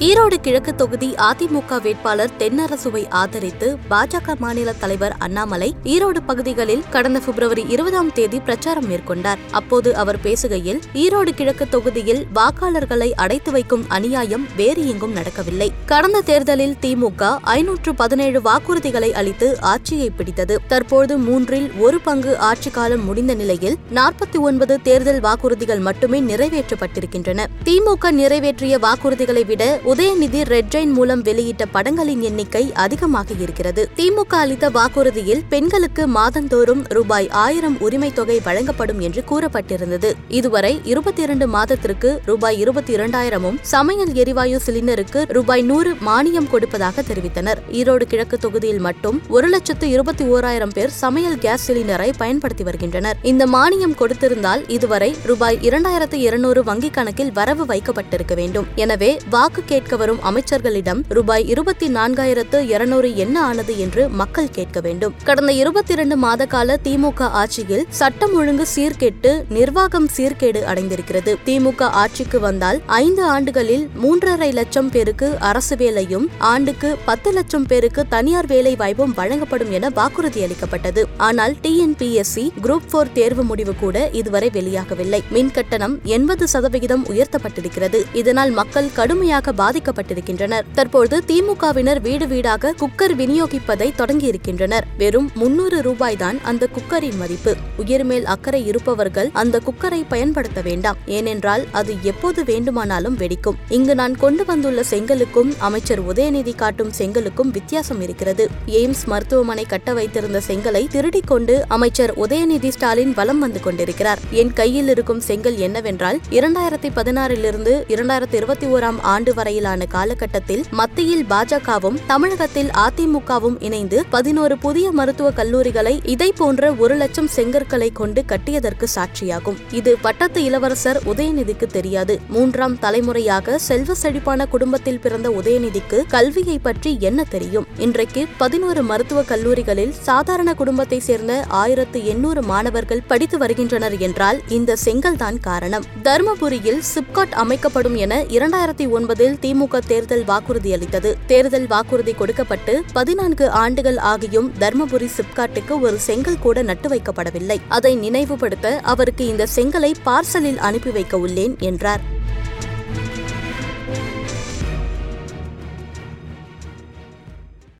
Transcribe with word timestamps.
ஈரோடு 0.00 0.34
கிழக்கு 0.34 0.74
தொகுதி 0.74 1.14
அதிமுக 1.18 1.82
வேட்பாளர் 1.82 2.30
தென்னரசுவை 2.38 3.10
ஆதரித்து 3.10 3.76
பாஜக 3.90 4.36
மாநில 4.38 4.72
தலைவர் 4.72 5.14
அண்ணாமலை 5.18 5.74
ஈரோடு 5.84 6.20
பகுதிகளில் 6.26 6.82
கடந்த 6.90 7.18
பிப்ரவரி 7.18 7.64
இருபதாம் 7.68 8.12
தேதி 8.12 8.40
பிரச்சாரம் 8.40 8.90
மேற்கொண்டார். 8.90 9.38
அப்போது 9.50 9.96
அவர் 9.96 10.18
பேசுகையில் 10.22 10.80
ஈரோடு 10.94 11.28
கிழக்கு 11.28 11.68
தொகுதியில் 11.68 12.26
வாக்காளர்களை 12.34 13.10
அடைத்து 13.10 13.52
வைக்கும் 13.52 13.84
அநியாயம் 13.88 14.46
வேறு 14.56 14.88
எங்கும் 14.88 15.12
நடக்கவில்லை. 15.12 15.72
கடந்த 15.86 16.20
தேர்தலில் 16.20 16.76
திமுக 16.80 17.38
ஐநூற்று 17.42 17.94
பதினேழு 17.94 18.40
வாக்குறுதிகளை 18.40 19.10
அளித்து 19.12 19.60
ஆட்சியை 19.60 20.10
பிடித்தது. 20.10 20.60
தற்போது 20.66 21.18
மூன்றில் 21.18 21.72
ஒரு 21.78 22.00
பங்கு 22.00 22.38
ஆட்சி 22.38 22.70
காலம் 22.70 23.04
முடிந்த 23.04 23.34
நிலையில் 23.34 23.76
நாற்பத்தி 23.94 24.38
ஒன்பது 24.38 24.82
தேர்தல் 24.82 25.20
வாக்குறுதிகள் 25.20 25.80
மட்டுமே 25.80 26.20
நிறைவேற்றப்பட்டிருக்கின்றன. 26.20 27.46
திமுக 27.64 28.10
நிறைவேற்றிய 28.10 28.78
வாக்குறுதிகளை 28.78 29.46
விட 29.46 29.80
உதயநிதி 29.90 30.40
ரெட் 30.42 30.70
ஜெயின் 30.72 30.90
மூலம் 30.96 31.20
வெளியிட்ட 31.26 31.64
படங்களின் 31.74 32.22
எண்ணிக்கை 32.28 32.72
அதிகமாக 32.84 33.34
இருக்கிறது. 33.44 33.82
திமுக 33.96 34.32
அளித்த 34.44 34.66
வாக்குறுதியில் 34.70 35.42
பெண்களுக்கு 35.48 36.06
மாதந்தோறும் 36.06 36.82
ரூபாய் 36.88 37.28
ஆயிரம் 37.28 37.76
உரிமை 37.80 38.12
தொகை 38.12 38.40
வழங்கப்படும் 38.46 39.00
என்று 39.00 39.22
கூறப்பட்டிருந்தது. 39.30 40.10
இதுவரை 40.28 40.80
இருபத்தி 40.84 41.22
இரண்டு 41.22 41.46
மாதத்திற்கு 41.46 42.20
ரூபாய் 42.26 42.58
இருபத்தி 42.58 42.94
இரண்டாயிரமும் 42.96 43.56
சமையல் 43.62 44.12
எரிவாயு 44.14 44.60
சிலிண்டருக்கு 44.66 45.22
ரூபாய் 45.38 45.62
நூறு 45.62 45.92
மானியம் 46.08 46.50
கொடுப்பதாக 46.50 47.02
தெரிவித்தனர். 47.02 47.62
ஈரோடு 47.72 48.06
கிழக்கு 48.12 48.38
தொகுதியில் 48.38 48.82
மட்டும் 48.88 49.22
ஒரு 49.28 49.48
லட்சத்து 49.48 49.88
இருபத்தி 49.88 50.24
ஓராயிரம் 50.24 50.74
பேர் 50.74 50.90
சமையல் 50.90 51.38
கேஸ் 51.38 51.66
சிலிண்டரை 51.70 52.10
பயன்படுத்தி 52.16 52.62
வருகின்றனர். 52.62 53.16
இந்த 53.22 53.46
மானியம் 53.46 53.96
கொடுத்திருந்தால் 54.02 54.64
இதுவரை 54.68 55.14
ரூபாய் 55.24 55.58
இரண்டாயிரத்து 55.70 56.14
இருநூறு 56.14 56.62
வங்கிக் 56.62 56.96
கணக்கில் 57.00 57.32
வரவு 57.32 57.66
வைக்கப்பட்டிருக்க 57.66 58.34
வேண்டும். 58.34 58.68
எனவே 58.74 59.18
வாக்கு 59.30 59.76
கேட்க 59.78 59.96
வரும் 59.96 60.18
அமைச்சர்களிடம் 60.30 61.00
ரூபாய் 61.08 61.48
இருபத்தி 61.48 61.86
நான்காயிரத்து 61.88 62.58
இருநூறு 62.68 63.16
என்ன 63.16 63.42
ஆனது 63.42 63.78
என்று 63.78 64.08
மக்கள் 64.08 64.50
கேட்க 64.50 64.80
வேண்டும். 64.80 65.14
கடந்த 65.24 65.52
இருபத்தி 65.52 65.92
இரண்டு 65.92 66.16
மாத 66.16 66.46
கால 66.46 66.78
திமுக 66.84 67.20
ஆட்சியில் 67.20 67.84
சட்டம் 67.88 68.34
ஒழுங்கு 68.34 68.66
சீர்கெட்டு 68.74 69.44
நிர்வாகம் 69.48 70.08
சீர்கேடு 70.16 70.60
அடைந்திருக்கிறது. 70.70 71.36
திமுக 71.46 71.82
ஆட்சிக்கு 71.82 72.40
வந்தால் 72.40 72.80
ஐந்து 72.86 73.24
ஆண்டுகளில் 73.24 73.88
மூன்றரை 74.02 74.52
லட்சம் 74.52 74.90
பேருக்கு 74.90 75.36
அரசு 75.38 75.76
வேலையும் 75.76 76.30
ஆண்டுக்கு 76.38 76.96
பத்து 77.04 77.32
லட்சம் 77.32 77.66
பேருக்கு 77.66 78.08
தனியார் 78.08 78.46
வேலை 78.46 78.76
வாய்ப்பும் 78.76 79.14
வழங்கப்படும் 79.14 79.72
என 79.72 79.88
வாக்குறுதி 79.88 80.42
அளிக்கப்பட்டது. 80.42 81.06
ஆனால் 81.16 81.56
டிஎன்பிஎஸ்சி 81.62 82.50
குரூப் 82.62 82.88
போர் 82.90 83.12
தேர்வு 83.12 83.44
முடிவு 83.44 83.74
கூட 83.74 84.10
இதுவரை 84.10 84.50
வெளியாகவில்லை. 84.52 85.20
மின் 85.30 85.50
கட்டணம் 85.50 86.00
எண்பது 86.04 86.48
சதவிகிதம் 86.48 87.06
உயர்த்தப்பட்டிருக்கிறது. 87.06 88.02
இதனால் 88.12 88.50
மக்கள் 88.50 88.92
கடுமையாக 88.92 89.52
பாதிக்கப்பட்டிருக்கின்றனர். 89.68 90.62
தற்போது 90.72 91.22
திமுகவினர் 91.26 92.00
வீடு 92.00 92.26
வீடாக 92.26 92.74
குக்கர் 92.80 93.14
விநியோகிப்பதை 93.16 93.92
தொடங்கியிருக்கின்றனர். 93.98 94.80
வெறும் 94.98 95.30
முன்னூறு 95.34 95.82
ரூபாய் 95.82 96.16
தான் 96.16 96.40
அந்த 96.42 96.68
குக்கரின் 96.76 97.16
மதிப்பு. 97.18 97.56
உயிர்மேல் 97.78 98.22
அக்கறை 98.22 98.66
இருப்பவர்கள் 98.66 99.30
அந்த 99.32 99.60
குக்கரை 99.66 100.04
பயன்படுத்த 100.08 100.60
வேண்டாம். 100.60 100.96
ஏனென்றால் 101.06 101.66
அது 101.72 101.94
எப்போது 102.02 102.44
வேண்டுமானாலும் 102.44 103.18
வெடிக்கும். 103.18 103.54
இங்கு 103.68 103.94
நான் 103.94 104.16
கொண்டு 104.16 104.44
வந்துள்ள 104.44 104.84
செங்கலுக்கும் 104.90 105.58
அமைச்சர் 105.58 106.02
உதயநிதி 106.12 106.54
காட்டும் 106.54 106.92
செங்கலுக்கும் 106.98 107.50
வித்தியாசம் 107.50 108.00
இருக்கிறது. 108.00 108.48
எய்ம்ஸ் 108.66 109.04
மருத்துவமனை 109.06 109.64
கட்ட 109.64 109.92
வைத்திருந்த 109.92 110.42
செங்கலை 110.48 110.88
திருடிக் 110.88 111.26
கொண்டு 111.26 111.64
அமைச்சர் 111.68 112.18
உதயநிதி 112.18 112.68
ஸ்டாலின் 112.68 113.14
வலம் 113.14 113.38
வந்து 113.38 113.60
கொண்டிருக்கிறார். 113.60 114.18
என் 114.30 114.52
கையில் 114.52 114.88
இருக்கும் 114.88 115.20
செங்கல் 115.20 115.56
என்னவென்றால் 115.56 116.20
இரண்டாயிரத்தி 116.30 116.90
பதினாறிலிருந்து 116.96 117.74
இரண்டாயிரத்தி 117.88 118.34
இருபத்தி 118.34 118.66
ஓராம் 118.66 119.00
ஆண்டு 119.00 119.34
வரை 119.34 119.57
வரையிலான 119.58 119.92
காலகட்டத்தில் 119.92 120.64
மத்தியில் 120.70 121.24
பாஜகவும் 121.24 121.98
தமிழகத்தில் 122.06 122.68
அதிமுகவும் 122.68 123.56
இணைந்து 123.58 124.04
பதினோரு 124.10 124.58
புதிய 124.58 124.90
மருத்துவக் 124.90 125.36
கல்லூரிகளை 125.36 126.00
இதை 126.02 126.32
போன்ற 126.32 126.72
ஒரு 126.72 126.94
லட்சம் 126.94 127.28
செங்கற்களை 127.36 127.92
கொண்டு 127.92 128.24
கட்டியதற்கு 128.28 128.86
சாட்சியாகும். 128.94 129.56
இது 129.70 129.96
பட்டத்து 130.00 130.44
இளவரசர் 130.44 131.00
உதயநிதிக்கு 131.06 131.66
தெரியாது. 131.66 132.20
மூன்றாம் 132.28 132.78
தலைமுறையாக 132.78 133.58
செல்வ 133.58 133.94
செழிப்பான 133.94 134.46
குடும்பத்தில் 134.46 134.98
பிறந்த 134.98 135.30
உதயநிதிக்கு 135.30 136.04
கல்வியை 136.08 136.58
பற்றி 136.58 136.96
என்ன 137.00 137.24
தெரியும்? 137.24 137.66
இன்றைக்கு 137.76 138.26
பதினோரு 138.36 138.82
மருத்துவக் 138.82 139.28
கல்லூரிகளில் 139.28 139.94
சாதாரண 140.00 140.54
குடும்பத்தை 140.54 141.00
சேர்ந்த 141.00 141.44
ஆயிரத்து 141.48 142.06
எண்ணூறு 142.06 142.42
மாணவர்கள் 142.42 143.06
படித்து 143.08 143.38
வருகின்றனர் 143.38 143.98
என்றால் 143.98 144.40
இந்த 144.48 144.76
செங்கல்தான் 144.84 145.40
காரணம். 145.40 145.84
தருமபுரியில் 146.02 146.82
சிப்காட் 146.94 147.36
அமைக்கப்படும் 147.42 147.96
என 147.96 148.22
இரண்டாயிரத்தி 148.22 148.86
ஒன்பதில் 148.88 149.38
தி 149.38 149.47
திமுக 149.48 149.78
தேர்தல் 149.86 150.24
வாக்குறுதி 150.24 150.72
அளித்தது. 150.72 151.16
தேர்தல் 151.26 151.66
வாக்குறுதி 151.66 152.12
கொடுக்கப்பட்டு 152.12 152.82
பதினான்கு 152.92 153.50
ஆண்டுகள் 153.50 153.96
ஆகியும் 153.96 154.50
தர்மபுரி 154.58 155.08
சிப்காட்டுக்கு 155.16 155.80
ஒரு 155.80 155.98
செங்கல் 155.98 156.38
கூட 156.38 156.62
நட்டு 156.62 156.88
வைக்கப்படவில்லை. 156.88 157.60
அதை 157.68 157.96
நினைவுபடுத்த 157.96 158.80
அவருக்கு 158.82 159.26
இந்த 159.26 159.46
செங்கலை 159.56 159.92
பார்சலில் 160.04 160.56
அனுப்பி 160.56 160.90
வைக்க 160.90 161.16
உள்ளேன் 161.16 161.58
என்றார். 161.58 162.16